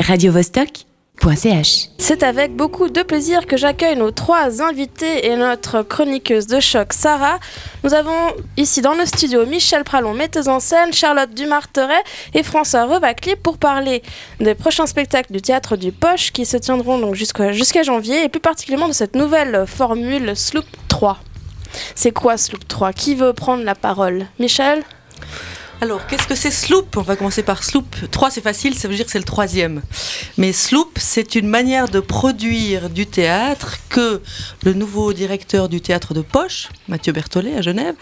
[0.00, 1.88] radiovostok.ch.
[1.98, 6.94] C'est avec beaucoup de plaisir que j'accueille nos trois invités et notre chroniqueuse de choc,
[6.94, 7.38] Sarah.
[7.84, 12.02] Nous avons ici dans le studio Michel Pralon, metteuse en scène, Charlotte Dumarteret
[12.34, 14.02] et François Revacli pour parler
[14.40, 18.28] des prochains spectacles du théâtre du Poche qui se tiendront donc jusqu'à jusqu'à janvier et
[18.30, 21.18] plus particulièrement de cette nouvelle formule Sloop 3.
[21.94, 24.26] C'est quoi Sloop 3 Qui veut prendre la parole?
[24.38, 24.82] Michel?
[25.82, 26.98] Alors, qu'est-ce que c'est Sloop?
[26.98, 27.96] On va commencer par Sloop.
[28.10, 29.80] 3, c'est facile, ça veut dire que c'est le troisième.
[30.36, 34.20] Mais Sloop, c'est une manière de produire du théâtre que
[34.62, 37.94] le nouveau directeur du théâtre de Poche, Mathieu Berthollet à Genève,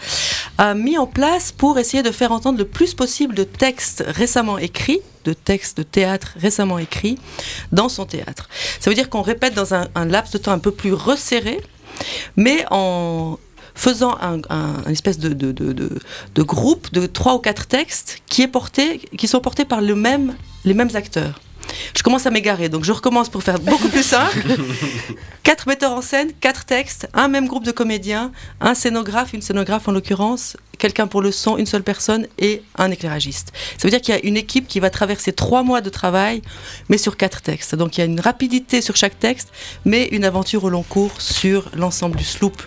[0.57, 4.57] a mis en place pour essayer de faire entendre le plus possible de textes récemment
[4.57, 7.17] écrits de textes de théâtre récemment écrits
[7.71, 8.49] dans son théâtre.
[8.81, 11.61] Ça veut dire qu'on répète dans un, un laps de temps un peu plus resserré,
[12.35, 13.37] mais en
[13.79, 15.99] faisant un, un- un espèce de, de, de, de-
[16.35, 19.95] de groupe de trois ou quatre textes qui, est porté, qui sont portés par le
[19.95, 21.39] même, les mêmes acteurs.
[21.95, 24.39] Je commence à m'égarer, donc je recommence pour faire beaucoup plus simple.
[25.43, 29.87] quatre metteurs en scène, quatre textes, un même groupe de comédiens, un scénographe, une scénographe
[29.87, 33.53] en l'occurrence, quelqu'un pour le son, une seule personne et un éclairagiste.
[33.77, 36.41] Ça veut dire qu'il y a une équipe qui va traverser trois mois de travail,
[36.89, 37.75] mais sur quatre textes.
[37.75, 39.49] Donc il y a une rapidité sur chaque texte,
[39.85, 42.61] mais une aventure au long cours sur l'ensemble du sloop.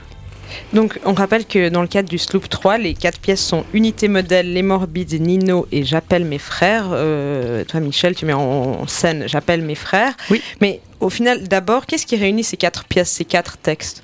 [0.72, 4.08] Donc, on rappelle que dans le cadre du Sloop 3, les quatre pièces sont Unité
[4.08, 6.89] Modèle, Les Morbides, Nino et J'appelle mes frères.
[6.92, 10.14] Euh, toi, Michel, tu mets en scène J'appelle mes frères.
[10.31, 10.42] Oui.
[10.61, 14.03] Mais au final, d'abord, qu'est-ce qui réunit ces quatre pièces, ces quatre textes?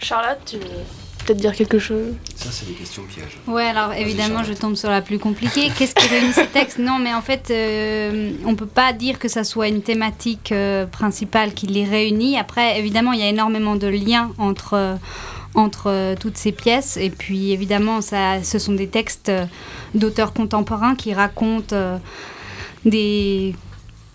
[0.00, 0.56] Charlotte, tu
[1.24, 3.38] peut-être dire quelque chose Ça, c'est des questions pièges.
[3.46, 5.70] Ouais, alors évidemment, je tombe sur la plus compliquée.
[5.78, 6.78] Qu'est-ce qui réunit ces textes?
[6.78, 10.86] Non, mais en fait, euh, on peut pas dire que ça soit une thématique euh,
[10.86, 12.38] principale qui les réunit.
[12.38, 14.94] Après, évidemment, il y a énormément de liens entre, euh,
[15.54, 16.96] entre euh, toutes ces pièces.
[16.96, 19.44] Et puis, évidemment, ça, ce sont des textes euh,
[19.94, 21.98] d'auteurs contemporains qui racontent euh,
[22.84, 23.54] des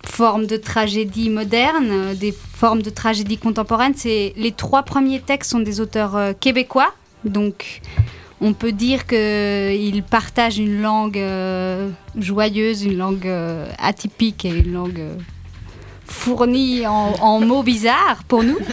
[0.10, 3.94] formes de tragédie moderne, euh, des formes de tragédie contemporaine.
[3.96, 6.94] C'est les trois premiers textes sont des auteurs euh, québécois,
[7.26, 7.82] donc
[8.42, 14.74] on peut dire qu'ils partagent une langue euh, joyeuse, une langue euh, atypique et une
[14.74, 15.16] langue euh,
[16.06, 18.58] fournie en, en mots bizarres pour nous.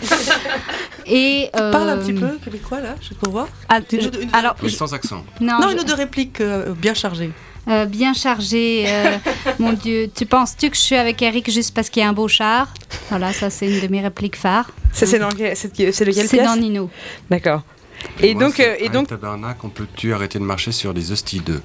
[1.07, 3.47] Et Parle un euh, petit peu québécois là, juste pour voir.
[3.69, 5.23] ah, Une je- une- alors, Oui, sans accent.
[5.41, 7.31] non, Non, je- une ou deux répliques euh, bien chargées.
[7.69, 8.85] Euh, bien chargé.
[8.89, 9.17] euh,
[9.59, 12.13] mon Dieu, tu penses-tu que je suis avec Eric juste parce qu'il y a un
[12.13, 12.73] beau char?
[13.11, 14.71] Voilà, ça c'est une de mes répliques phares.
[14.93, 16.91] Ça, c'est dans lequel C'est dans Nino.
[17.31, 17.63] D'accord.
[18.21, 21.11] Et Moi, donc, c'est euh, et donc, Tabarnak, on peut-tu arrêter de marcher sur les
[21.13, 21.63] hosties 2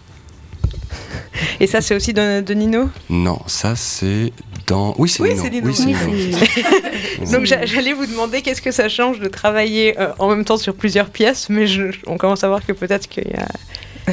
[1.60, 2.90] et ça, c'est aussi de, de Nino?
[3.10, 4.32] Non, ça c'est
[4.68, 4.94] dans.
[4.98, 5.72] Oui, c'est Oui, Nino.
[5.74, 6.00] c'est Nino.
[6.10, 6.36] Oui.
[7.32, 10.58] Donc, j'a- j'allais vous demander qu'est-ce que ça change de travailler euh, en même temps
[10.58, 13.48] sur plusieurs pièces, mais je- on commence à voir que peut-être qu'il y a,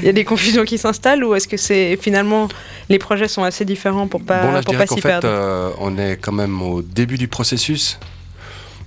[0.00, 2.48] il y a des confusions qui s'installent, ou est-ce que c'est finalement
[2.88, 5.28] les projets sont assez différents pour pas bon, là, je pour dirais pas s'y perdre?
[5.28, 7.98] euh, on est quand même au début du processus.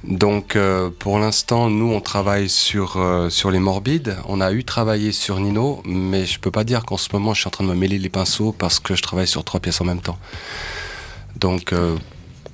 [0.05, 4.15] Donc, euh, pour l'instant, nous, on travaille sur, euh, sur les morbides.
[4.29, 7.41] On a eu travaillé sur Nino, mais je peux pas dire qu'en ce moment, je
[7.41, 9.81] suis en train de me mêler les pinceaux parce que je travaille sur trois pièces
[9.81, 10.17] en même temps.
[11.37, 11.97] Donc, euh,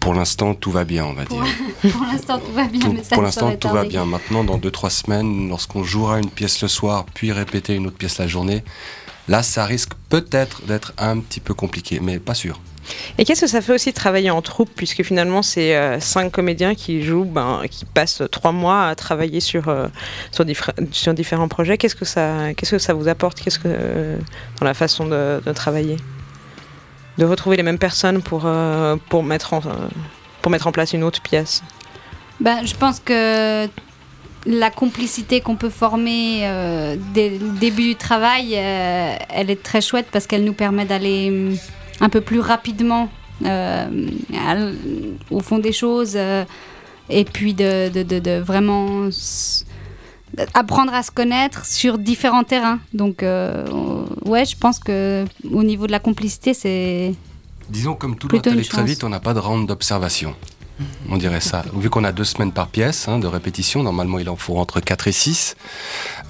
[0.05, 1.51] pour l'instant, tout va bien, on va Pour- dire.
[1.91, 4.05] Pour l'instant, tout va bien, Tout- mais ça pour l'instant, tout va bien.
[4.05, 8.19] Maintenant, dans 2-3 semaines, lorsqu'on jouera une pièce le soir, puis répéter une autre pièce
[8.19, 8.63] la journée,
[9.27, 12.61] là, ça risque peut-être d'être un petit peu compliqué, mais pas sûr.
[13.17, 16.31] Et qu'est-ce que ça fait aussi de travailler en troupe, puisque finalement c'est euh, cinq
[16.31, 19.87] comédiens qui jouent, ben, qui passent trois mois à travailler sur, euh,
[20.31, 20.45] sur,
[21.15, 21.79] différents projets.
[21.79, 23.41] Qu'est-ce que ça, qu'est-ce que ça vous apporte?
[23.41, 24.17] Qu'est-ce que euh,
[24.59, 25.97] dans la façon de, de travailler,
[27.17, 29.87] de retrouver les mêmes personnes pour euh, pour mettre en euh,
[30.41, 31.63] pour mettre en place une autre pièce.
[32.39, 33.67] Ben, je pense que
[34.45, 40.07] la complicité qu'on peut former euh, dès le début du travail, elle est très chouette
[40.11, 41.57] parce qu'elle nous permet d'aller hum,
[42.01, 43.09] un peu plus rapidement
[45.31, 46.15] au fond des choses
[47.09, 49.09] et puis de, de- de- vraiment
[50.53, 52.79] apprendre à se connaître sur différents terrains.
[52.93, 53.65] Donc, euh,
[54.25, 57.13] ouais, je pense que au niveau de la complicité, c'est
[57.69, 60.35] Disons, comme tout une aller très vite, on n'a pas de round d'observation.
[61.09, 61.63] On dirait ça.
[61.73, 64.81] Vu qu'on a deux semaines par pièce hein, de répétition, normalement il en faut entre
[64.81, 65.55] 4 et 6.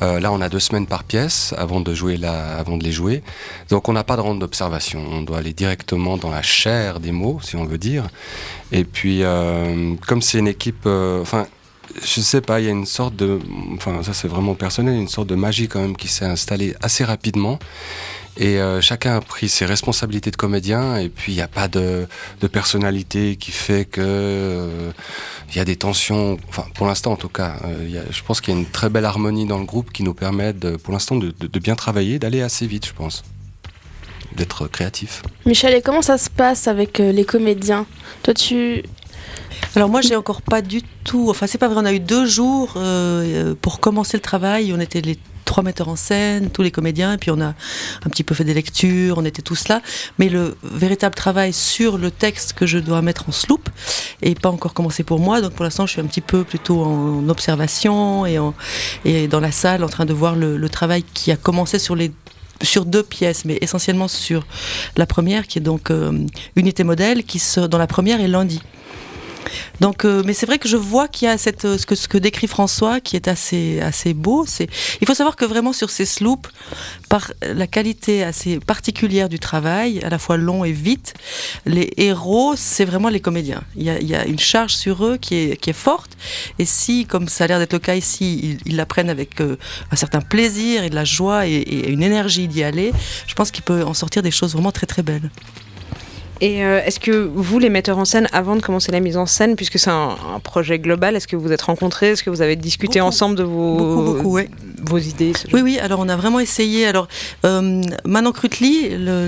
[0.01, 2.91] Euh, là, on a deux semaines par pièce avant de, jouer la, avant de les
[2.91, 3.23] jouer.
[3.69, 5.03] Donc on n'a pas de round d'observation.
[5.09, 8.07] On doit aller directement dans la chair des mots, si on veut dire.
[8.71, 10.85] Et puis, euh, comme c'est une équipe...
[10.85, 11.47] euh, Enfin,
[12.01, 13.39] je sais pas, il y a une sorte de...
[13.73, 17.03] Enfin, ça c'est vraiment personnel, une sorte de magie quand même qui s'est installée assez
[17.03, 17.59] rapidement.
[18.37, 21.69] Et euh, chacun a pris ses responsabilités de comédien, et puis il n'y a pas
[21.69, 22.05] de,
[22.41, 24.91] de personnalité qui fait que euh,
[25.51, 26.37] il y a des tensions.
[26.49, 29.05] Enfin, pour l'instant en tout cas, euh, je pense qu'il y a une très belle
[29.05, 30.53] harmonie dans le groupe qui nous permet,
[30.83, 33.23] pour l'instant, de, de- bien travailler, d'aller assez vite, je pense.
[34.35, 35.23] d'être créatif.
[35.45, 37.85] Michel, et comment ça se passe avec les comédiens?
[38.23, 38.83] Toi, tu.
[39.75, 41.29] Alors moi, j'ai encore pas du tout.
[41.29, 41.81] Enfin, c'est pas vrai.
[41.81, 44.73] On a eu deux jours euh, pour commencer le travail.
[44.73, 47.47] On était les trois metteurs en scène, tous les comédiens, et puis on a
[48.05, 49.81] un petit peu fait des lectures, on était tous là.
[50.19, 53.69] Mais le véritable travail sur le texte que je dois mettre en sloop
[54.23, 55.41] n'est pas encore commencé pour moi.
[55.41, 59.83] Donc pour l'instant, je suis un petit peu plutôt en observation et, dans la salle
[59.83, 64.45] en train de voir le, travail qui a commencé sur deux pièces, mais essentiellement sur
[64.97, 66.25] la première, qui est donc euh,
[66.55, 68.61] Unité Modèle, qui se, dans la première est lundi.
[69.81, 72.07] Donc, euh, mais c'est vrai que je vois qu'il y a euh, ce, que, ce
[72.07, 74.45] que décrit François, qui est assez, assez beau.
[74.47, 74.67] C'est,
[75.01, 76.49] il faut savoir que vraiment sur ces sloops,
[77.09, 81.13] par la qualité assez particulière du travail, à la fois long et vite,
[81.65, 83.63] les héros, c'est vraiment les comédiens.
[83.75, 86.11] Il y, a, une charge sur eux qui est, qui est forte.
[86.59, 89.41] Et si, comme ça a l'air d'être le cas ici, ils, ils la prennent avec
[89.41, 89.57] euh,
[89.91, 92.91] un certain plaisir et de la joie et, et une énergie d'y aller,
[93.27, 95.29] je pense qu'il peut en sortir des choses vraiment très très belles.
[96.41, 99.25] Et euh, est-ce que vous, les metteurs en scène, avant de commencer la mise en
[99.25, 102.29] scène, puisque c'est un, un projet global, est-ce que vous vous êtes rencontrés Est-ce que
[102.29, 103.07] vous avez discuté Beaucoup.
[103.07, 104.49] ensemble de vos, Beaucoup, beaucoup, ouais.
[104.85, 106.85] vos idées Oui, oui, alors on a vraiment essayé.
[106.87, 107.07] Alors,
[107.45, 108.33] euh, Manon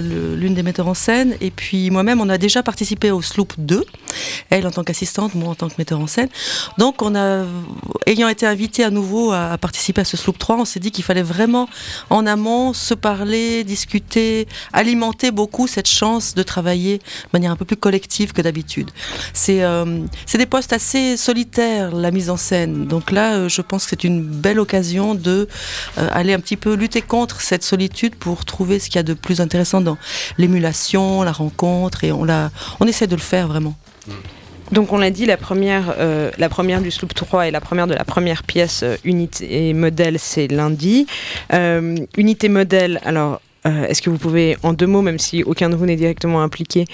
[0.01, 3.53] le- l'une des metteurs en scène, et puis moi-même, on a déjà participé au Sloop
[3.57, 3.86] 2,
[4.49, 6.29] elle en tant qu'assistante, moi en tant que metteur en scène.
[6.77, 7.45] Donc, on a,
[8.05, 11.03] ayant été invité à nouveau à, participer à ce Sloop 3, on s'est dit qu'il
[11.03, 11.67] fallait vraiment,
[12.09, 17.03] en amont, se parler, discuter, alimenter beaucoup cette chance de travailler de
[17.33, 18.91] manière un peu plus collective que d'habitude.
[19.33, 20.03] C'est euh,
[20.37, 22.87] des postes assez solitaires, la mise en scène.
[22.87, 25.47] Donc là, euh, je pense que c'est une belle occasion de
[25.97, 29.03] euh, aller un petit peu lutter contre cette solitude pour trouver ce qu'il y a
[29.03, 29.97] de plus intéressant dans
[30.37, 33.75] l'émulation, la rencontre, et on essaie de le faire vraiment.
[34.71, 37.88] Donc on l'a dit, la première, euh, la première du Sloop 3 et la première
[37.88, 41.07] de la première pièce euh, Unité et Modèle, c'est lundi.
[41.54, 43.42] Euh, unité Modèle, alors
[43.89, 46.86] est-ce que vous pouvez, en deux mots, même si aucun de vous n'est directement impliqué,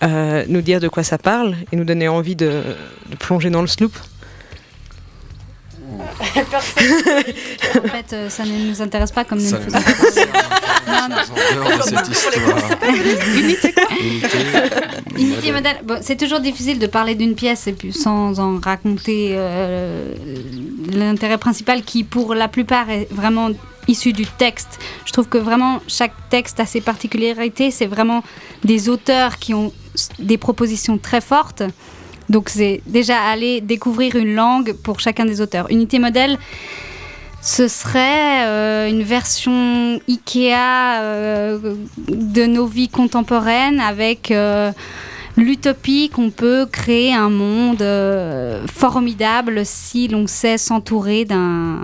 [0.00, 2.62] nous dire de quoi ça parle et nous donner envie de
[3.18, 3.92] plonger dans le sloop?
[7.84, 10.20] En fait, euh, ça ne nous intéresse pas comme nous Ça nous faisons.
[10.86, 11.76] Non, non.
[11.76, 12.58] de cette histoire.
[13.36, 14.44] Unité quoi Unité,
[15.18, 15.76] Unité modèle.
[15.84, 20.14] Bon, c'est toujours difficile de parler d'une pièce et puis sans en raconter euh,
[20.92, 23.50] l'intérêt principal qui, pour la plupart, est vraiment
[23.88, 24.78] issu du texte.
[25.04, 27.70] Je trouve que vraiment chaque texte a ses particularités.
[27.70, 28.22] C'est vraiment
[28.64, 29.72] des auteurs qui ont
[30.18, 31.62] des propositions très fortes.
[32.28, 35.70] Donc c'est déjà aller découvrir une langue pour chacun des auteurs.
[35.70, 36.38] Unité modèle,
[37.42, 41.74] ce serait euh, une version Ikea euh,
[42.08, 44.70] de nos vies contemporaines avec euh,
[45.36, 47.84] l'utopie qu'on peut créer un monde
[48.72, 51.80] formidable si l'on sait s'entourer d'un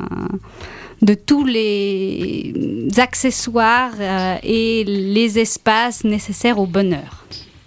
[1.02, 3.94] de tous les accessoires
[4.43, 7.25] et les espaces nécessaires au bonheur.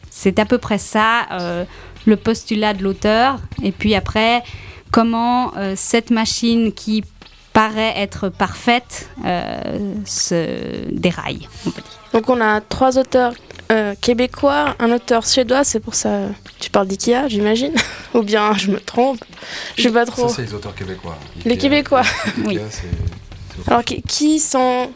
[0.09, 1.65] C'est à peu près ça
[2.05, 3.39] le postulat de l'auteur.
[3.63, 4.43] Et puis après,
[4.91, 7.03] comment euh, cette machine qui
[7.53, 11.99] paraît être parfaite euh, se déraille, on peut dire.
[12.13, 13.33] Donc, on a trois auteurs
[13.71, 16.27] euh, québécois, un auteur suédois, c'est pour ça.
[16.59, 17.73] Tu parles d'IKEA, j'imagine
[18.13, 19.23] Ou bien je me trompe
[19.77, 20.27] Je sais pas trop.
[20.27, 21.17] Ça, c'est les auteurs québécois.
[21.45, 22.03] Les Québécois.
[22.45, 22.59] Oui.
[23.67, 24.89] Alors, qui, qui sont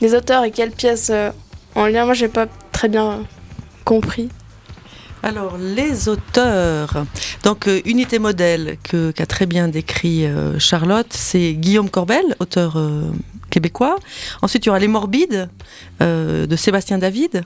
[0.00, 1.30] les auteurs et quelles pièces euh,
[1.74, 2.04] en lien?
[2.04, 3.24] Moi, j'ai pas très bien
[3.84, 4.28] compris.
[5.22, 7.04] Alors, les auteurs.
[7.44, 13.02] Donc, euh, Unité Modèle, qu'a très bien décrit euh, Charlotte, c'est Guillaume Corbel, auteur euh,
[13.50, 13.96] québécois.
[14.40, 15.50] Ensuite, il y aura Les Morbides,
[16.00, 17.42] de Sébastien David.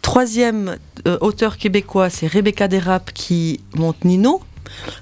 [0.00, 0.76] Troisième
[1.20, 4.40] auteur québécois, c'est Rebecca Desrapes qui monte Nino.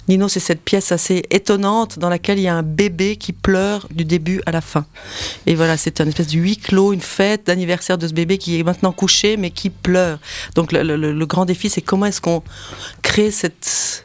[0.09, 3.87] Nino, c'est cette pièce assez étonnante dans laquelle il y a un bébé qui pleure
[3.91, 4.87] du début à la fin.
[5.47, 8.59] Et voilà, c'est un espèce de huis clos, une fête d'anniversaire de ce bébé qui
[8.59, 10.19] est maintenant couché mais qui pleure.
[10.55, 12.43] Donc le, grand défi, c'est comment est-ce qu'on
[13.03, 14.05] crée cette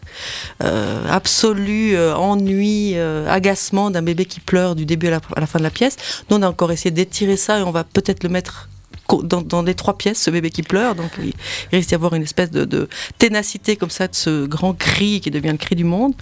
[0.64, 5.40] euh, absolu euh, ennui, euh, agacement d'un bébé qui pleure du début à la, à
[5.40, 5.98] la fin de la pièce.
[6.30, 8.70] Nous, on a encore essayé d'étirer ça et on va peut-être le mettre
[9.24, 10.96] dans, dans les trois pièces, ce bébé qui pleure.
[10.96, 11.34] Donc il,
[11.72, 12.88] il risque d'y avoir une espèce de, de
[13.18, 16.14] ténacité comme ça de ce grand cri qui devient le cri du monde.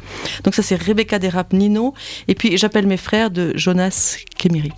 [0.44, 1.94] Donc ça, c'est Rebecca Desrapes Nino.
[2.28, 4.72] Et puis j'appelle mes frères de Jonas Kemiri,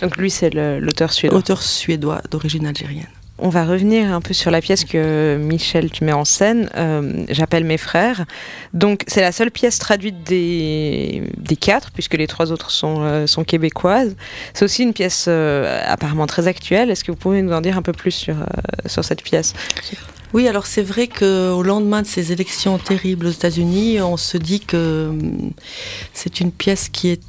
[0.00, 1.38] Donc lui, c'est l'auteur suédois.
[1.38, 3.06] auteur suédois d'origine algérienne.
[3.36, 6.70] On va revenir un peu sur la pièce que Michel tu mets en scène.
[6.76, 8.26] euh, J'appelle mes frères.
[8.74, 13.26] Donc c'est la seule pièce traduite des, des quatre, puisque les trois autres sont, euh,
[13.26, 14.14] sont québécoises.
[14.52, 16.92] C'est aussi une pièce euh, apparemment très actuelle.
[16.92, 18.36] Est-ce que vous pouvez nous en dire un peu plus sur,
[18.86, 19.52] sur cette pièce?
[20.32, 24.60] Oui, alors c'est vrai qu'au lendemain de ces élections terribles aux États-Unis, on se dit
[24.60, 25.50] que hum,
[26.12, 27.20] c'est une pièce qui est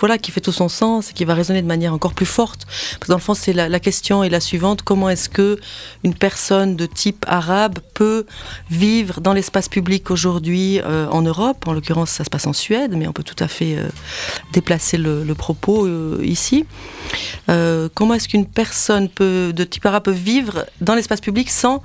[0.00, 2.66] voilà, qui fait tout son sens et qui va résonner de manière encore plus forte.
[2.98, 5.58] Parce dans le fond, c'est la, question est la suivante comment est-ce que
[6.04, 8.26] une personne de type arabe peut
[8.70, 11.66] vivre dans l'espace public aujourd'hui euh, en Europe?
[11.66, 13.88] En l'occurrence, ça se passe en Suède, mais on peut tout à fait euh,
[14.52, 16.66] déplacer le, propos euh, ici.
[17.94, 21.82] comment est-ce qu'une personne peut, de type arabe peut vivre dans l'espace public sans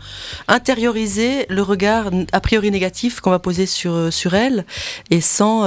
[0.48, 4.66] intérioriser le regard a priori négatif qu'on va poser sur, sur elle
[5.10, 5.64] et sans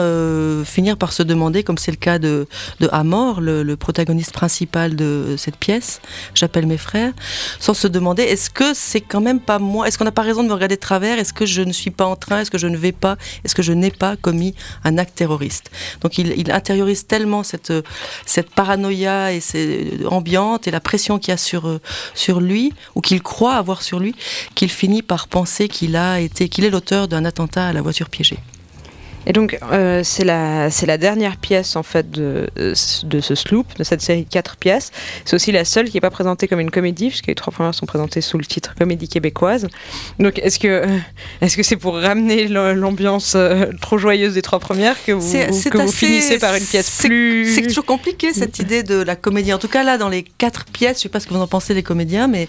[0.65, 2.47] finir par se demander, comme c'est le cas de,
[2.81, 6.01] de Amor, le, protagoniste principal de cette pièce,
[6.35, 7.13] J'appelle mes frères,
[7.59, 10.43] sans se demander est-ce que c'est quand même pas moi, est-ce qu'on n'a pas raison
[10.43, 12.59] de me regarder de travers, est-ce que je ne suis pas en train, est-ce que
[12.59, 15.71] je ne vais pas, est-ce que je n'ai pas commis un acte terroriste?
[16.01, 17.73] Donc il, intériorise tellement cette,
[18.25, 21.79] cette paranoïa et cette ambiante et la pression qu'il y a sur,
[22.15, 24.15] sur lui, ou qu'il croit avoir sur lui,
[24.55, 28.09] qu'il finit par penser qu'il a été, qu'il est l'auteur d'un attentat à la voiture
[28.09, 28.39] piégée.
[29.27, 33.85] Et donc, euh, c'est la, la dernière pièce en fait de, de ce sloop, de
[33.85, 34.91] cette série de quatre pièces.
[35.25, 37.75] C'est aussi la seule qui n'est pas présentée comme une comédie, puisque les trois premières
[37.75, 39.67] sont présentées sous le titre Comédie québécoise.
[40.19, 40.87] Donc, est-ce que
[41.41, 45.79] est-ce que c'est pour ramener l'ambiance euh, trop joyeuse des trois premières que vous, que
[45.79, 49.53] vous finissez par une pièce plus C'est toujours compliqué cette idée de la comédie.
[49.53, 51.41] En tout cas, là, dans les quatre pièces, je ne sais pas ce que vous
[51.41, 52.49] en pensez les comédiens, mais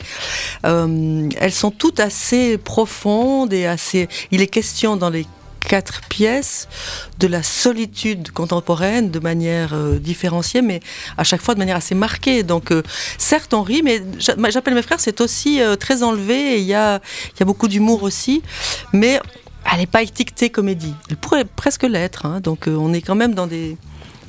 [0.65, 4.07] euh, elles sont toutes assez profondes et assez.
[4.31, 5.25] Il est question dans les
[5.59, 6.67] quatre pièces
[7.19, 10.79] de la solitude contemporaine de manière euh, différenciée, mais
[11.17, 12.43] à chaque fois de manière assez marquée.
[12.43, 12.81] Donc, euh,
[13.17, 14.01] certes, on rit, mais
[14.49, 16.59] j'appelle mes frères, c'est aussi euh, très enlevé.
[16.59, 16.99] Il y a,
[17.39, 18.41] y a beaucoup d'humour aussi,
[18.93, 19.19] mais
[19.71, 20.93] elle n'est pas étiquetée comédie.
[21.09, 22.25] Elle pourrait presque l'être.
[22.25, 22.39] Hein.
[22.41, 23.77] donc, on est quand même dans des.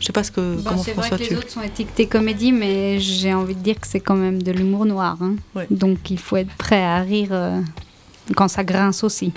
[0.01, 0.57] Je sais pas ce que.
[0.63, 3.87] Bah, c'est vrai que les autres sont étiquetés comédie, mais j'ai envie de dire que
[3.87, 5.19] c'est quand même de l'humour noir.
[5.21, 5.37] Hein.
[5.71, 7.31] Donc, il faut être prêt à rire
[8.35, 9.33] quand ça grince aussi.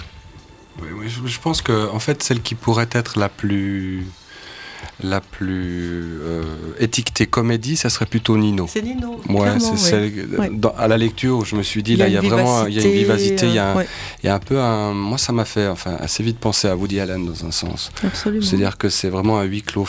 [0.81, 4.05] Oui, je, pense que en fait celle qui pourrait être la plus
[5.03, 6.43] la plus euh,
[6.79, 8.67] étiquetée comédie, ça serait plutôt Nino.
[8.69, 9.19] C'est Nino.
[9.29, 10.11] Ouais, c'est
[10.77, 12.83] à la lecture, je me suis dit, là, il y a vraiment il y a
[12.83, 14.93] une vivacité, il y a, un, il y a un peu un.
[14.93, 17.91] Moi, ça m'a fait enfin, assez vite penser à Woody Allen dans un sens.
[18.03, 18.45] Absolument.
[18.45, 19.87] C'est-à-dire que c'est vraiment un huis clos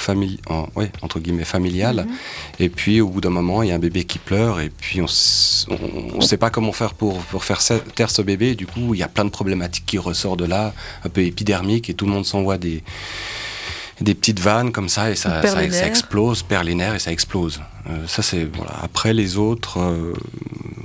[0.48, 1.96] en, ouais, entre guillemets familial.
[1.96, 2.14] Mhm.
[2.60, 5.00] Et puis, au bout d'un moment, il y a un bébé qui pleure, et puis
[5.00, 7.60] on ne sait pas comment faire pour, pour faire
[7.94, 8.50] taire ce bébé.
[8.50, 10.74] Et du coup, il y a plein de problématiques qui ressortent de là,
[11.04, 12.82] un peu épidermiques, et tout le monde s'envoie des
[14.00, 17.60] des petites vannes comme ça et ça, ça, explose, perd les nerfs et ça explose.
[17.88, 18.72] Euh, ça c'est voilà.
[18.82, 20.12] Après les autres, euh,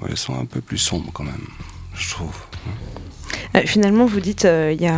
[0.07, 1.47] elles sont un peu plus sombres quand même,
[1.95, 2.35] je trouve.
[3.55, 4.91] Euh, finalement, vous dites il y, a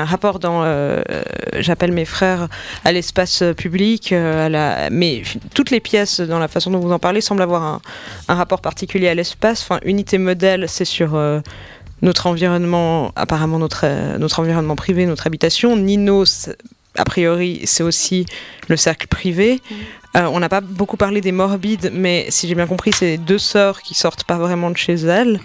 [0.00, 0.62] un rapport dans
[1.58, 2.48] j'appelle mes frères
[2.84, 5.22] à l'espace public, à la, mais
[5.54, 7.80] toutes les pièces dans la façon dont vous en parlez semblent avoir un,
[8.28, 9.62] un rapport particulier à l'espace.
[9.62, 11.18] Enfin, unité modèle, c'est sur
[12.02, 15.76] notre environnement, apparemment notre, notre environnement privé, notre habitation.
[15.76, 16.24] Nino,
[16.98, 18.26] a priori, c'est aussi
[18.68, 19.60] le cercle privé.
[20.16, 23.38] Euh, on n'a pas beaucoup parlé des morbides, mais si j'ai bien compris, c'est deux
[23.38, 25.40] sœurs qui sortent pas vraiment de chez elles.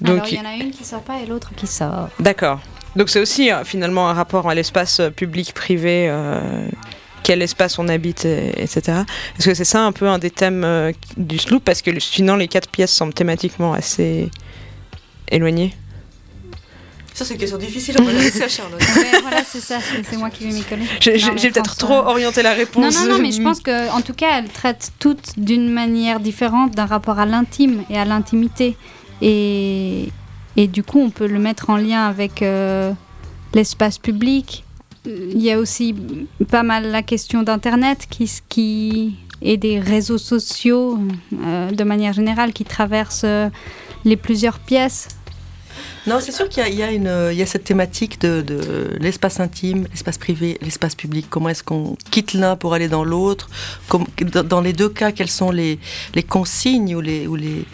[0.00, 2.08] Donc, Alors, il y en a une qui sort pas et l'autre qui sort.
[2.18, 2.60] D'accord.
[2.96, 6.12] Donc c'est aussi euh, finalement un rapport à l'espace euh, public-privé,
[7.22, 9.02] quel espace on habite, etc.
[9.38, 11.62] Est-ce que c'est ça un peu un des thèmes du sloop?
[11.62, 14.30] Parce que sinon les quatre pièces semblent thématiquement assez
[15.30, 15.74] éloignées.
[17.18, 18.80] Ça, c'est une question difficile, on va la laisser à Charlotte.
[19.22, 20.84] voilà, c'est ça, c'est moi qui vais m'y coller.
[21.00, 22.94] J'ai peut-être trop orienté la réponse.
[22.94, 26.76] Non, non, non, mais je pense qu'en tout cas, elles traitent toutes d'une manière différente
[26.76, 28.76] d'un rapport à l'intime et à l'intimité.
[29.20, 30.10] Et,
[30.56, 32.92] et du coup, on peut le mettre en lien avec euh,
[33.52, 34.62] l'espace public.
[35.04, 35.96] Il y a aussi
[36.48, 41.00] pas mal la question d'Internet qui, qui, et des réseaux sociaux
[41.44, 43.48] euh, de manière générale qui traversent euh,
[44.04, 45.08] les plusieurs pièces
[46.08, 51.26] non, c'est sûr qu'il y, a cette thématique de, l'espace intime, l'espace privé, l'espace public.
[51.28, 53.50] Comment est-ce qu'on quitte l'un pour aller dans l'autre?
[54.32, 55.78] Dans les deux cas, quelles sont les,
[56.26, 57.00] consignes ou
[57.36, 57.66] les,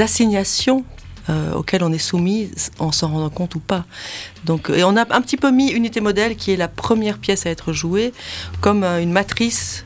[0.00, 0.84] assignations
[1.30, 3.86] euh, auxquelles on est soumis en s'en rendant compte ou pas?
[4.44, 7.46] Donc, et on a un petit peu mis Unité Modèle, qui est la première pièce
[7.46, 8.12] à être jouée,
[8.60, 9.85] comme euh, une matrice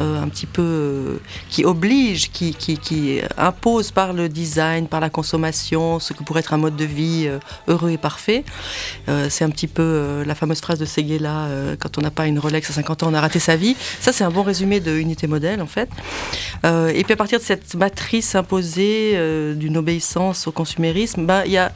[0.00, 1.16] un petit peu euh,
[1.48, 6.58] qui oblige, qui, impose par le design, par la consommation, ce que pourrait être un
[6.58, 7.38] mode de vie euh,
[7.68, 8.44] heureux et parfait.
[9.28, 12.70] c'est un petit peu la fameuse phrase de Seguela quand on n'a pas une Rolex
[12.70, 13.76] à 50 ans, on a raté sa vie.
[14.00, 15.88] Ça, c'est un bon résumé de Unité Modèle, en fait.
[16.64, 19.18] et puis à partir de cette matrice imposée
[19.56, 21.72] d'une obéissance au consumérisme, bah, il y a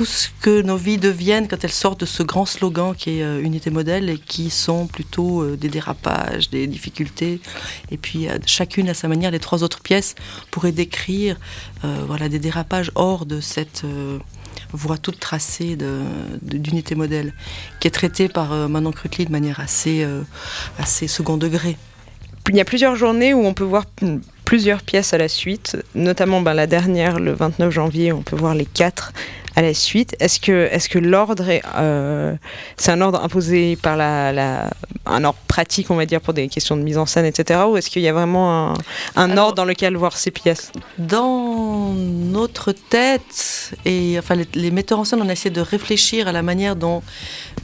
[0.00, 3.22] tout ce que nos vies deviennent quand elles sortent de ce grand slogan qui est
[3.22, 7.38] euh, unité modèle et qui sont plutôt euh, des dérapages, des difficultés.
[7.90, 10.14] Et puis euh, chacune à sa manière, les trois autres pièces
[10.50, 11.36] pourraient décrire
[11.82, 13.84] voilà, des dérapages hors de cette
[14.72, 15.76] voie toute tracée
[16.40, 17.34] d'unité modèle,
[17.78, 20.06] qui est traitée par Manon Crutli de manière assez,
[20.78, 21.76] assez second degré.
[22.48, 23.84] Il y a plusieurs journées où on peut voir
[24.44, 28.54] plusieurs pièces à la suite, notamment ben, la dernière, le 29 janvier, on peut voir
[28.54, 29.12] les quatre
[29.56, 30.16] à la suite.
[30.20, 32.34] Est-ce que, est -ce que l'ordre est, euh,
[32.76, 34.70] c'est un ordre imposé par la, la,
[35.06, 37.60] un ordre pratique, on va dire, pour des questions de mise en scène, etc.
[37.68, 38.74] Ou est-ce qu'il y a vraiment un,
[39.16, 40.72] un ordre dans lequel voir ces pièces?
[40.98, 46.28] Dans notre tête, et enfin les, les, metteurs en scène, on a essayé de réfléchir
[46.28, 47.02] à la manière dont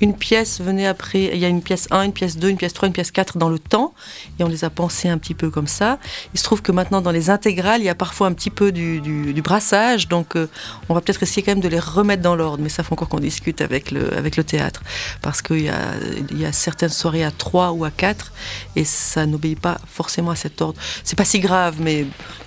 [0.00, 1.30] une pièce venait après.
[1.32, 3.38] Il y a une pièce 1, une pièce 2, une pièce 3, une pièce 4
[3.38, 3.94] dans le temps,
[4.38, 5.98] et on les a pensées un petit peu comme ça.
[6.34, 8.72] Il se trouve que maintenant, dans les intégrales, il y a parfois un petit peu
[8.72, 10.48] du, du, du brassage, donc euh,
[10.88, 13.08] on va peut-être essayer quand même de les remettre dans l'ordre, mais ça faut encore
[13.08, 14.82] qu'on discute avec le, avec le théâtre,
[15.22, 15.94] parce qu'il y a,
[16.34, 18.32] y a certaines soirées à 3 ou à 4,
[18.76, 20.80] et ça n'obéit pas forcément à cet ordre.
[21.04, 22.06] C'est pas si grave, mais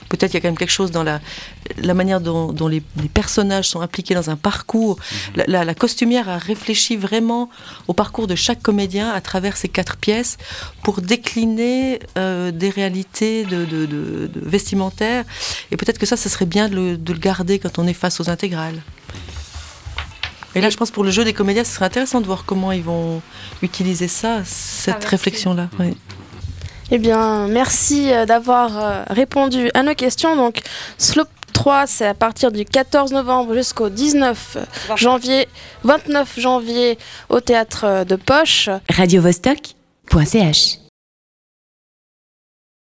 [0.09, 1.21] peut-être il y a quand même quelque chose dans la,
[1.77, 4.97] la manière dont, dont les, les, personnages sont impliqués dans un parcours.
[4.97, 5.33] Mhm.
[5.35, 7.49] La, la, la, costumière a réfléchi vraiment
[7.87, 10.37] au parcours de chaque comédien à travers ces quatre pièces
[10.83, 15.23] pour décliner euh, des réalités de, de, de, de, vestimentaires.
[15.71, 17.93] Et peut-être que ça, ça serait bien de le, de le garder quand on est
[17.93, 18.81] face aux intégrales.
[20.55, 22.71] Et là, je pense pour le jeu des comédiens, ce serait intéressant de voir comment
[22.71, 23.21] ils vont
[23.61, 25.69] utiliser ça, cette réflexion-là.
[25.79, 25.95] Oui.
[26.91, 30.35] Eh bien, merci euh, d'avoir euh, répondu à nos questions.
[30.35, 30.61] Donc,
[30.97, 34.57] Slope 3, c'est à partir du 14 novembre jusqu'au 19
[34.95, 35.47] janvier,
[35.83, 36.97] 29 janvier
[37.29, 38.69] au théâtre de Poche.
[38.89, 40.88] Radio Vostok.ch